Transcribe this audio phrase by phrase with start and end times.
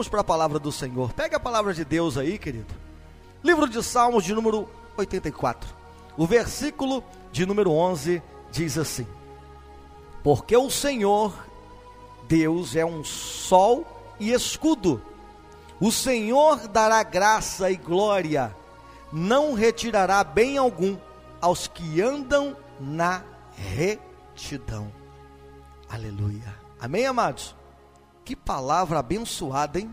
[0.00, 1.12] Vamos para a palavra do Senhor.
[1.12, 2.74] Pega a palavra de Deus aí, querido.
[3.44, 5.74] Livro de Salmos de número 84.
[6.16, 9.06] O versículo de número 11 diz assim:
[10.24, 11.34] Porque o Senhor
[12.26, 13.86] Deus é um sol
[14.18, 15.02] e escudo.
[15.78, 18.56] O Senhor dará graça e glória,
[19.12, 20.96] não retirará bem algum
[21.42, 23.22] aos que andam na
[23.54, 24.90] retidão.
[25.90, 26.54] Aleluia.
[26.80, 27.59] Amém, amados?
[28.24, 29.92] Que palavra abençoada, hein?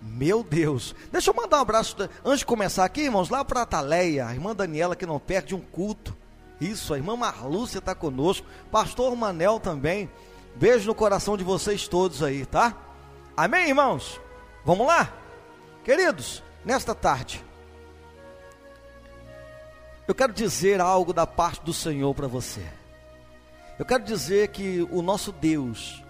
[0.00, 0.94] Meu Deus.
[1.10, 4.32] Deixa eu mandar um abraço antes de começar aqui, irmãos, lá para a Taleia, a
[4.32, 6.16] irmã Daniela que não perde um culto.
[6.60, 10.10] Isso, a irmã Marlúcia está conosco, pastor Manel também.
[10.56, 12.76] Beijo no coração de vocês todos aí, tá?
[13.36, 14.20] Amém, irmãos?
[14.64, 15.12] Vamos lá?
[15.84, 17.44] Queridos, nesta tarde,
[20.06, 22.66] eu quero dizer algo da parte do Senhor para você.
[23.78, 26.02] Eu quero dizer que o nosso Deus,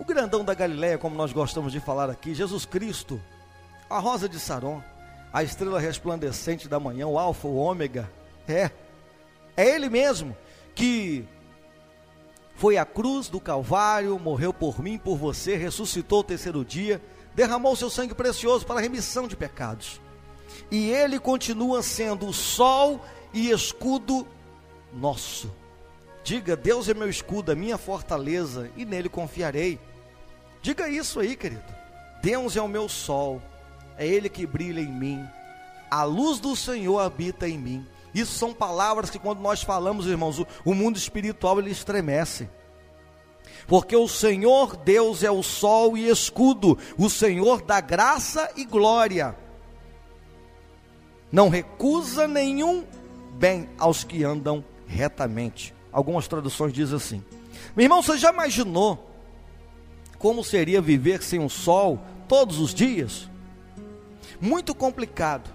[0.00, 3.20] o grandão da Galiléia, como nós gostamos de falar aqui, Jesus Cristo,
[3.88, 4.82] a rosa de Saron,
[5.30, 8.10] a estrela resplandecente da manhã, o alfa, o ômega,
[8.48, 8.70] é,
[9.54, 10.34] é Ele mesmo
[10.74, 11.28] que
[12.54, 17.00] foi à cruz do Calvário, morreu por mim, por você, ressuscitou o terceiro dia,
[17.34, 20.00] derramou seu sangue precioso para a remissão de pecados.
[20.70, 23.04] E ele continua sendo o sol
[23.34, 24.26] e escudo
[24.94, 25.52] nosso.
[26.24, 29.78] Diga: Deus é meu escudo, a minha fortaleza, e nele confiarei.
[30.62, 31.62] Diga isso aí, querido.
[32.22, 33.40] Deus é o meu sol,
[33.96, 35.26] é ele que brilha em mim.
[35.90, 37.86] A luz do Senhor habita em mim.
[38.14, 42.48] Isso são palavras que quando nós falamos, irmãos, o, o mundo espiritual ele estremece.
[43.66, 49.36] Porque o Senhor Deus é o sol e escudo, o Senhor dá graça e glória.
[51.30, 52.84] Não recusa nenhum
[53.34, 55.74] bem aos que andam retamente.
[55.92, 57.24] Algumas traduções dizem assim.
[57.76, 59.09] Meu irmão, você já imaginou
[60.20, 63.26] como seria viver sem o sol todos os dias?
[64.38, 65.50] Muito complicado,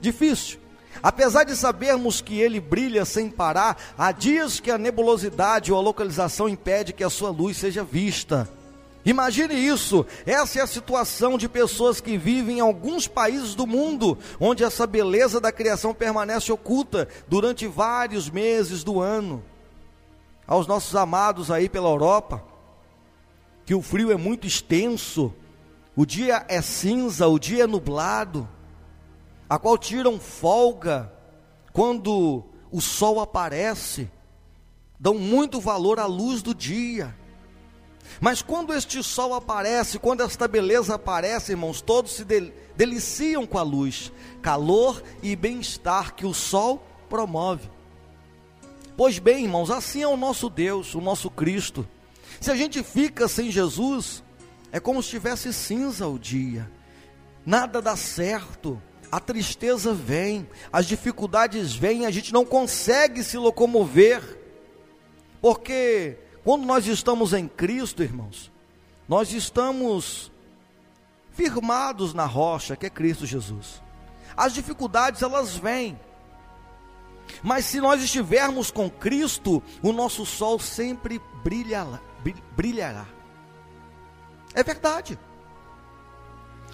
[0.00, 0.58] difícil.
[1.00, 5.82] Apesar de sabermos que ele brilha sem parar, há dias que a nebulosidade ou a
[5.82, 8.48] localização impede que a sua luz seja vista.
[9.04, 14.18] Imagine isso, essa é a situação de pessoas que vivem em alguns países do mundo,
[14.40, 19.44] onde essa beleza da criação permanece oculta durante vários meses do ano.
[20.44, 22.42] Aos nossos amados aí pela Europa,
[23.68, 25.30] que o frio é muito extenso,
[25.94, 28.48] o dia é cinza, o dia é nublado
[29.46, 31.12] a qual tiram folga
[31.70, 34.10] quando o sol aparece,
[34.98, 37.14] dão muito valor à luz do dia.
[38.22, 42.24] Mas quando este sol aparece, quando esta beleza aparece, irmãos, todos se
[42.74, 47.68] deliciam com a luz, calor e bem-estar que o sol promove.
[48.96, 51.86] Pois bem, irmãos, assim é o nosso Deus, o nosso Cristo.
[52.40, 54.22] Se a gente fica sem Jesus,
[54.70, 56.70] é como se estivesse cinza o dia,
[57.44, 64.22] nada dá certo, a tristeza vem, as dificuldades vêm, a gente não consegue se locomover,
[65.40, 68.52] porque quando nós estamos em Cristo, irmãos,
[69.08, 70.30] nós estamos
[71.32, 73.82] firmados na rocha que é Cristo Jesus.
[74.36, 75.98] As dificuldades elas vêm,
[77.42, 82.00] mas se nós estivermos com Cristo, o nosso sol sempre brilhará.
[82.56, 83.06] Brilhará.
[84.54, 85.18] É verdade.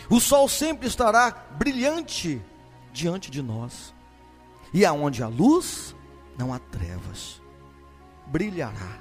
[0.08, 2.42] O sol sempre estará brilhante
[2.92, 3.94] diante de nós.
[4.72, 5.94] E aonde há luz,
[6.36, 7.40] não há trevas.
[8.26, 8.98] Brilhará.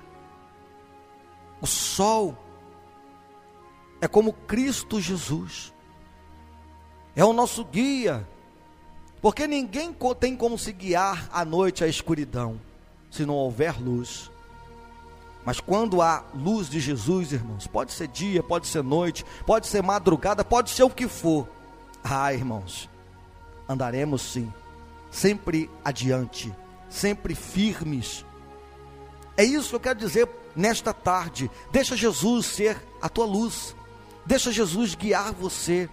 [1.62, 2.38] O sol
[4.02, 5.74] é como Cristo Jesus.
[7.16, 8.28] É o nosso guia.
[9.22, 12.60] Porque ninguém tem como se guiar à noite à escuridão,
[13.10, 14.30] se não houver luz.
[15.46, 19.84] Mas quando há luz de Jesus, irmãos, pode ser dia, pode ser noite, pode ser
[19.84, 21.48] madrugada, pode ser o que for.
[22.04, 22.90] Ah, irmãos,
[23.68, 24.52] andaremos sim,
[25.12, 26.54] sempre adiante,
[26.90, 28.26] sempre firmes.
[29.36, 31.52] É isso que eu quero dizer nesta tarde.
[31.72, 33.76] Deixa Jesus ser a tua luz.
[34.26, 35.90] Deixa Jesus guiar você.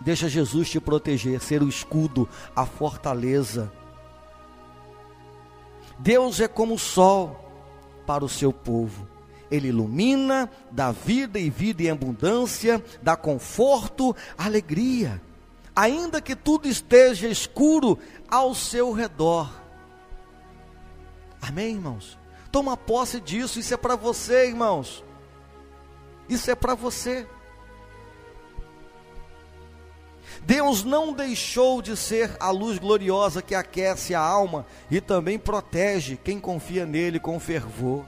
[0.00, 3.72] Deixa Jesus te proteger, ser o escudo, a fortaleza.
[5.98, 7.43] Deus é como o sol
[8.06, 9.06] para o seu povo.
[9.50, 15.20] Ele ilumina, dá vida e vida em abundância, dá conforto, alegria,
[15.76, 17.98] ainda que tudo esteja escuro
[18.28, 19.52] ao seu redor.
[21.40, 22.18] Amém, irmãos?
[22.50, 25.04] Toma posse disso, isso é para você, irmãos.
[26.28, 27.26] Isso é para você.
[30.46, 36.18] Deus não deixou de ser a luz gloriosa que aquece a alma e também protege
[36.22, 38.04] quem confia nele com fervor.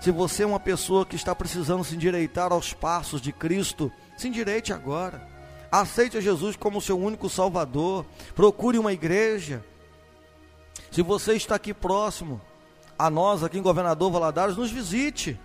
[0.00, 4.28] Se você é uma pessoa que está precisando se endireitar aos passos de Cristo, se
[4.28, 5.26] endireite agora.
[5.70, 8.04] Aceite a Jesus como seu único Salvador.
[8.34, 9.64] Procure uma igreja.
[10.90, 12.40] Se você está aqui próximo
[12.98, 15.38] a nós, aqui em Governador Valadares, nos visite.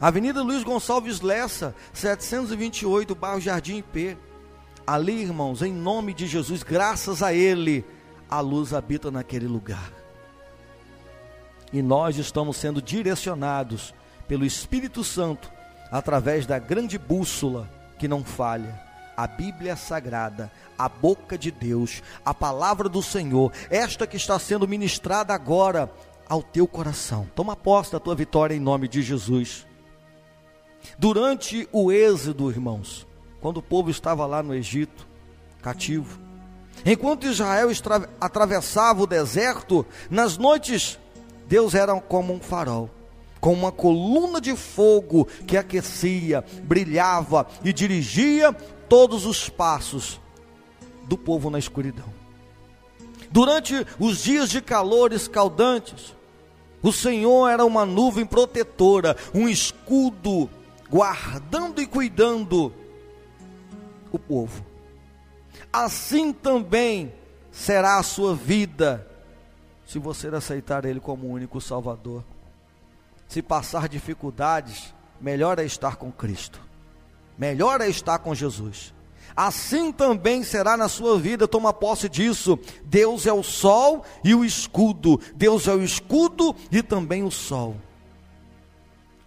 [0.00, 4.16] Avenida Luiz Gonçalves Lessa, 728, bairro Jardim IP.
[4.86, 7.84] Ali, irmãos, em nome de Jesus, graças a Ele,
[8.30, 9.92] a luz habita naquele lugar.
[11.72, 13.92] E nós estamos sendo direcionados
[14.28, 15.50] pelo Espírito Santo
[15.90, 17.68] através da grande bússola
[17.98, 18.80] que não falha,
[19.16, 24.68] a Bíblia Sagrada, a boca de Deus, a palavra do Senhor, esta que está sendo
[24.68, 25.90] ministrada agora
[26.28, 27.26] ao teu coração.
[27.34, 29.66] Toma posse da tua vitória em nome de Jesus.
[30.98, 33.06] Durante o êxodo, irmãos,
[33.40, 35.06] quando o povo estava lá no Egito,
[35.62, 36.18] cativo,
[36.84, 37.68] enquanto Israel
[38.20, 40.98] atravessava o deserto, nas noites,
[41.46, 42.90] Deus era como um farol
[43.46, 48.52] com uma coluna de fogo que aquecia, brilhava e dirigia
[48.88, 50.20] todos os passos
[51.04, 52.12] do povo na escuridão.
[53.30, 56.12] Durante os dias de calor escaldantes,
[56.82, 60.50] o Senhor era uma nuvem protetora, um escudo
[60.90, 62.72] guardando e cuidando
[64.16, 64.64] o povo.
[65.72, 67.12] Assim também
[67.50, 69.06] será a sua vida,
[69.86, 72.24] se você aceitar Ele como único Salvador.
[73.28, 76.60] Se passar dificuldades, melhor é estar com Cristo,
[77.36, 78.94] melhor é estar com Jesus.
[79.34, 82.58] Assim também será na sua vida, toma posse disso.
[82.84, 87.76] Deus é o sol e o escudo, Deus é o escudo e também o sol.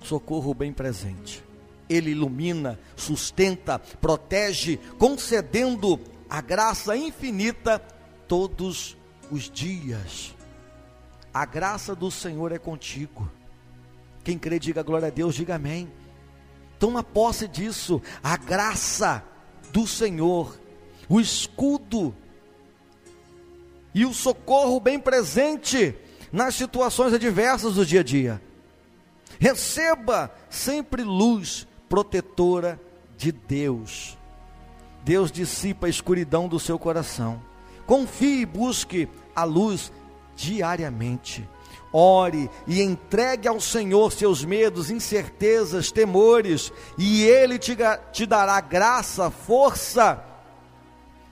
[0.02, 1.44] Socorro bem presente.
[1.90, 6.00] Ele ilumina, sustenta, protege, concedendo
[6.30, 7.80] a graça infinita
[8.28, 8.96] todos
[9.32, 10.36] os dias.
[11.34, 13.30] A graça do Senhor é contigo.
[14.24, 15.92] Quem crê, diga glória a Deus, diga amém.
[16.78, 19.24] Toma posse disso, a graça
[19.72, 20.60] do Senhor,
[21.10, 22.16] o escudo
[23.94, 25.96] e o socorro bem presente
[26.32, 28.42] nas situações adversas do dia a dia.
[29.40, 32.80] Receba sempre luz protetora
[33.18, 34.18] de Deus.
[35.04, 37.42] Deus dissipa a escuridão do seu coração.
[37.86, 39.92] Confie e busque a luz
[40.36, 41.48] diariamente.
[41.92, 47.76] Ore e entregue ao Senhor seus medos, incertezas, temores, e Ele te,
[48.12, 50.24] te dará graça, força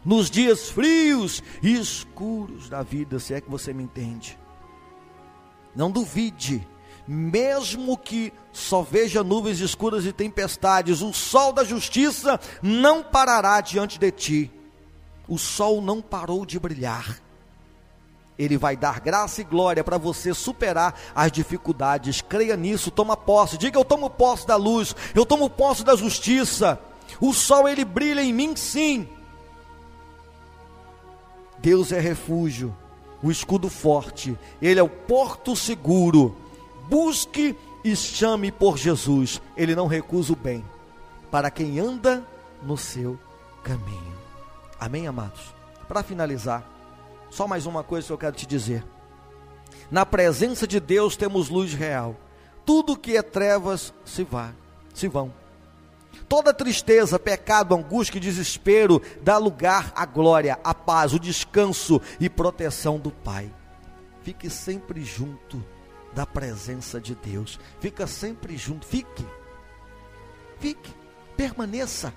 [0.04, 4.40] nos dias frios e escuros da vida, se é que você me entende.
[5.76, 6.68] Não duvide,
[7.08, 13.98] mesmo que só veja nuvens escuras e tempestades, o sol da justiça não parará diante
[13.98, 14.52] de ti.
[15.28, 17.22] O sol não parou de brilhar
[18.38, 22.22] ele vai dar graça e glória para você superar as dificuldades.
[22.22, 23.58] Creia nisso, toma posse.
[23.58, 26.80] Diga: Eu tomo posse da luz, eu tomo posse da justiça.
[27.20, 29.08] O sol ele brilha em mim, sim.
[31.60, 32.76] Deus é refúgio,
[33.24, 36.38] o escudo forte, ele é o porto seguro.
[36.90, 40.64] Busque e chame por Jesus, ele não recusa o bem
[41.30, 42.26] para quem anda
[42.64, 43.20] no seu
[43.64, 44.18] caminho.
[44.80, 45.54] Amém, amados?
[45.88, 46.64] Para finalizar,
[47.30, 48.84] só mais uma coisa que eu quero te dizer.
[49.92, 52.16] Na presença de Deus temos luz real.
[52.66, 54.54] Tudo que é trevas se vai,
[54.94, 55.34] se vão.
[56.28, 62.30] Toda tristeza, pecado, angústia e desespero dá lugar à glória, à paz, o descanso e
[62.30, 63.54] proteção do Pai.
[64.24, 65.64] Fique sempre junto
[66.18, 67.60] da presença de Deus.
[67.80, 68.88] Fica sempre junto.
[68.88, 69.24] Fique.
[70.60, 70.92] Fique.
[71.38, 72.12] Permaneça.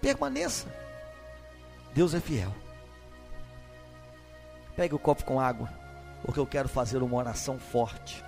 [0.00, 0.66] Permaneça.
[1.94, 2.52] Deus é fiel.
[4.74, 5.72] Pegue o copo com água,
[6.24, 8.24] porque eu quero fazer uma oração forte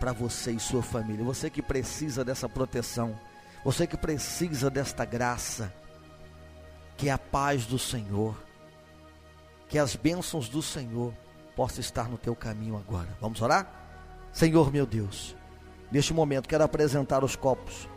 [0.00, 1.24] para você e sua família.
[1.24, 3.16] Você que precisa dessa proteção,
[3.64, 5.72] você que precisa desta graça,
[6.96, 8.34] que a paz do Senhor,
[9.68, 11.14] que as bênçãos do Senhor
[11.56, 13.08] possam estar no teu caminho agora.
[13.20, 13.66] Vamos orar?
[14.32, 15.36] Senhor meu Deus,
[15.90, 17.88] neste momento quero apresentar os copos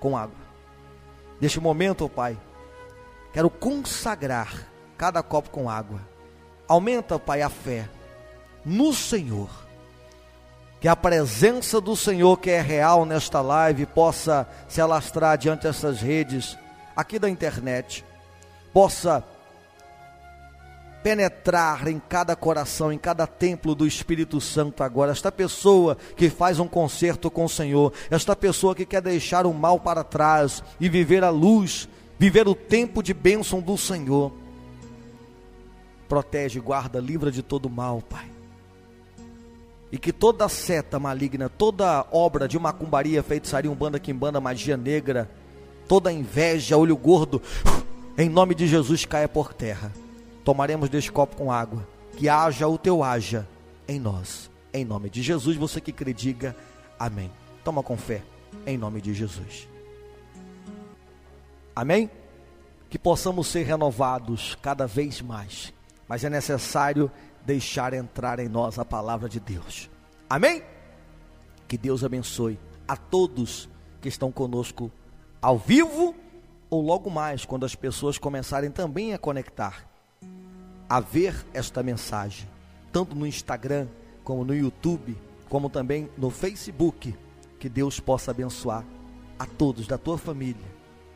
[0.00, 0.36] com água.
[1.40, 2.38] Neste momento, oh Pai,
[3.32, 4.66] quero consagrar
[4.96, 6.12] cada copo com água
[6.72, 7.86] Aumenta, Pai, a fé
[8.64, 9.50] no Senhor.
[10.80, 16.00] Que a presença do Senhor, que é real nesta live, possa se alastrar diante dessas
[16.00, 16.56] redes,
[16.96, 18.04] aqui da internet,
[18.72, 19.22] possa
[21.02, 25.12] penetrar em cada coração, em cada templo do Espírito Santo agora.
[25.12, 29.52] Esta pessoa que faz um concerto com o Senhor, esta pessoa que quer deixar o
[29.52, 34.32] mal para trás e viver a luz, viver o tempo de bênção do Senhor
[36.12, 38.30] protege, guarda, livra de todo mal, Pai.
[39.90, 45.30] E que toda seta maligna, toda obra de macumbaria, feitiçaria, umbanda, quimbanda, magia negra,
[45.88, 47.40] toda inveja, olho gordo,
[48.18, 49.90] em nome de Jesus caia por terra.
[50.44, 51.86] Tomaremos deste copo com água.
[52.16, 53.48] Que haja o teu haja
[53.88, 54.50] em nós.
[54.72, 56.56] Em nome de Jesus, você que crê, diga
[56.98, 57.30] amém.
[57.64, 58.22] Toma com fé,
[58.66, 59.68] em nome de Jesus.
[61.74, 62.10] Amém?
[62.88, 65.72] Que possamos ser renovados cada vez mais.
[66.08, 67.10] Mas é necessário
[67.44, 69.90] deixar entrar em nós a palavra de Deus.
[70.28, 70.62] Amém?
[71.66, 73.68] Que Deus abençoe a todos
[74.00, 74.90] que estão conosco
[75.40, 76.14] ao vivo
[76.68, 79.86] ou logo mais, quando as pessoas começarem também a conectar,
[80.92, 82.46] a ver esta mensagem,
[82.92, 83.88] tanto no Instagram,
[84.22, 85.16] como no YouTube,
[85.48, 87.16] como também no Facebook.
[87.58, 88.84] Que Deus possa abençoar
[89.38, 90.66] a todos da tua família.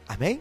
[0.08, 0.40] Amém?